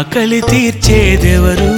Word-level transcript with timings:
ఆకలి 0.00 0.40
తీర్చేదెవరు? 0.40 1.74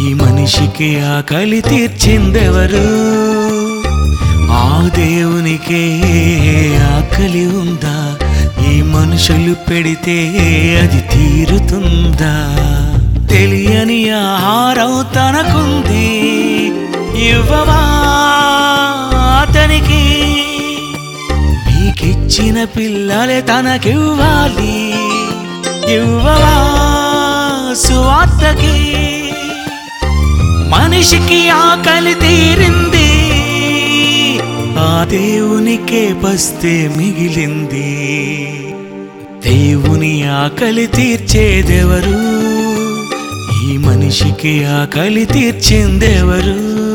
ఈ 0.00 0.14
మనిషికి 0.14 1.00
ఆకలి 1.00 1.60
తీర్చిందెవరు? 1.60 2.86
ఆ 4.52 4.90
దేవునికే 4.94 6.00
ఆకలి 6.82 7.46
ఉందా? 7.46 8.18
ఈ 8.70 8.82
మనుషులు 8.82 9.54
పెడితే 9.54 10.18
అది 10.82 11.00
తీరుతుందా? 11.00 12.56
తెలియని 13.26 14.10
ఆహారం 14.10 15.06
తనకుంది. 15.14 16.08
ఇవ్వవా 17.28 17.82
అతనికి? 19.42 20.04
మీకిచ్చిన 21.66 22.64
పిల్లలే 22.64 23.40
తనకివ్వాలి. 23.40 24.92
ఇవ్వవా 25.88 26.68
సువార్తకి. 27.74 28.92
మనిషికి 30.70 31.48
ఆకలి 31.48 32.14
తీరింది 32.14 33.32
ఆ 34.78 35.06
దేవునికే 35.10 36.16
పస్తే 36.24 36.94
మిగిలింది. 36.96 37.92
దేవుని 39.44 40.28
ఆకలి 40.28 40.86
తీర్చేదెవరు? 40.86 42.42
ఈ 43.66 43.76
మనిషికి 43.76 44.64
ఆకలి 44.64 45.24
తీర్చిందెవరు? 45.24 46.91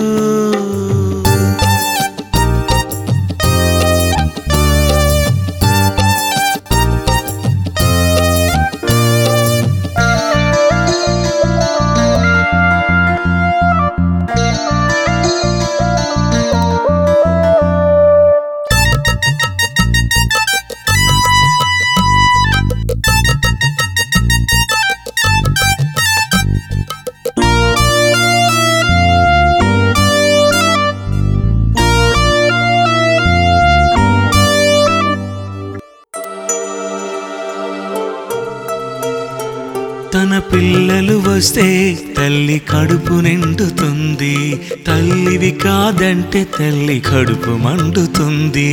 తన 40.18 40.42
పిల్లలు 40.54 41.24
వస్తే 41.28 41.98
తల్లి 42.18 42.62
కడుపు 42.70 43.14
నిండుతుంది. 43.14 44.62
తల్లివి 44.88 45.52
కాదంటే 45.52 46.48
తల్లి 46.60 47.00
కడుపు 47.00 47.50
మండుతుంది. 47.50 48.72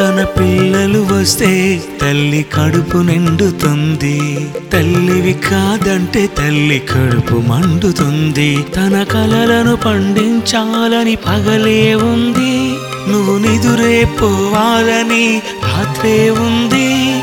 తన 0.00 0.26
పిల్లలు 0.40 0.98
వస్తే 1.12 1.82
తల్లి 2.00 2.46
కడుపు 2.54 2.96
నిండుతుంది. 2.96 4.48
తల్లివి 4.72 5.32
కాదంటే 5.32 6.26
తల్లి 6.26 6.78
కడుపు 6.78 7.34
మండుతుంది. 7.34 8.64
తన 8.76 9.02
కలలను 9.02 9.76
పండించాలని 9.76 11.16
పగలే 11.16 11.94
ఉంది. 11.94 12.71
నువ్వు 13.08 13.38
నిదురే 13.38 14.04
పోవాలని 14.04 15.42
రాత్రే 15.64 16.30
ఉంది. 16.30 17.22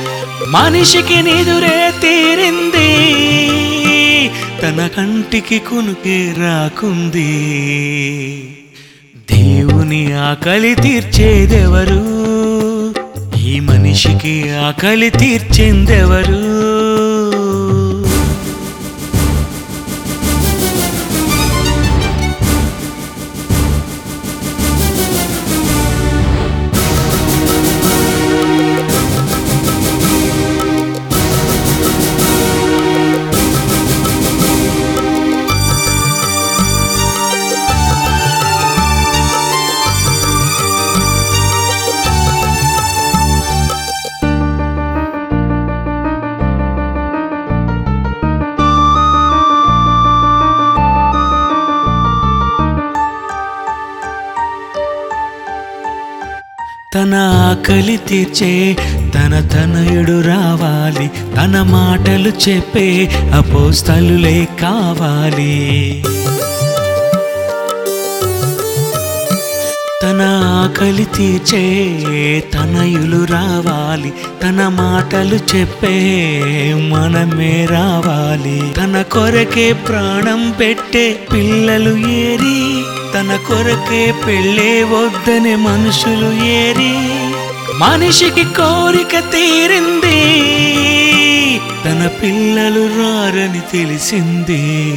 మనిషికి 0.50 1.22
నిదురే 1.22 1.94
తీరింది. 2.02 2.90
తన 4.62 4.90
కంటికి 4.98 5.60
కునుకే 5.60 6.36
రాకుంది. 6.38 7.32
దేవుని 9.32 10.14
ఆకలి 10.14 10.76
తీర్చేదెవరు? 10.76 12.20
ఈ 13.40 13.60
మనిషికి 13.60 14.50
ఆకలి 14.50 15.10
తీర్చిందెవరు? 15.10 16.79
తన 56.92 57.16
ఆకలి 57.16 57.98
తీర్చే 57.98 58.76
తన 59.16 59.40
తనయుడు 59.54 60.22
రావాలి 60.22 61.08
తన 61.38 61.62
మాటలు 61.62 62.30
చెప్పే 62.50 63.10
అపోస్తలులే 63.34 64.48
కావాలి. 64.62 65.54
తన 70.04 70.22
ఆకలి 70.62 71.06
తీర్చే 71.06 71.64
తనయులు 72.54 73.24
రావాలి 73.26 74.12
తన 74.44 74.68
మాటలు 74.68 75.36
చెప్పే 75.56 75.96
మనమే 76.92 77.66
రావాలి. 77.66 78.74
తన 78.78 79.02
కొరకే 79.02 79.74
ప్రాణం 79.74 80.52
పెట్టే 80.60 81.20
పిల్లలు 81.34 81.98
ఏరి 82.08 82.79
తన 83.14 83.40
కొరకే 83.48 84.14
పెళ్ళే 84.28 84.84
వద్దని 84.84 85.56
మనుషులు 85.56 86.46
ఏరి 86.46 86.96
మనిషికి 87.78 88.44
కోరిక 88.44 89.20
తీరింది. 89.20 90.22
తన 91.86 92.10
పిల్లలు 92.24 92.86
రారని 92.86 93.60
తెలిసింది. 93.60 94.92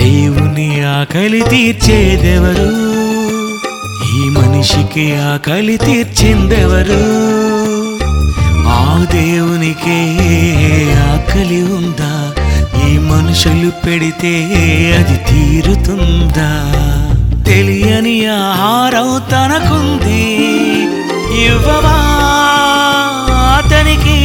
దేవుని 0.00 0.84
ఆకలి 0.84 1.42
తీర్చేదెవరు? 1.42 2.70
ఈ 4.16 4.28
మనిషికి 4.28 5.16
ఆకలి 5.16 5.76
తీర్చిందెవరు? 5.76 7.02
ఆ 8.68 9.06
దేవునికే 9.12 10.00
ఆకలి 11.12 11.62
ఉందా? 11.62 12.39
మనుషులు 12.98 13.70
పెడితే 13.70 14.46
అది 14.98 15.16
తీరుతుందా? 15.16 16.72
తెలియని 17.44 18.26
ఆహారం 18.26 19.22
తనకుంది. 19.30 20.50
ఇవ్వవా 21.44 21.96
అతనికి? 23.56 24.20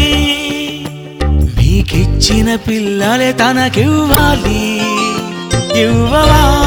మీకిచ్చిన 1.34 2.56
పిల్లలే 2.56 3.32
తనకివ్వాలి. 3.32 4.82
ఇవ్వవా 5.82 6.66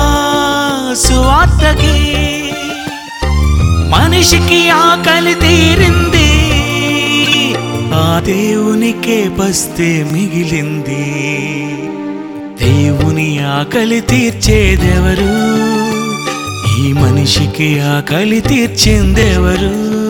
సువార్తకి? 0.94 2.24
మనిషికి 3.90 4.70
ఆకలి 4.70 5.34
తీ 5.34 5.67
దేవునికే 8.28 9.30
పస్తే 9.40 10.08
మిగిలింది. 10.12 11.12
దేవుని 12.64 13.38
ఆకలి 13.38 14.00
తీర్చేదెవరు? 14.00 15.32
ఈ 16.80 16.92
మనిషికి 16.92 17.80
ఆకలి 17.80 18.40
తీర్చిందెవరు? 18.40 20.07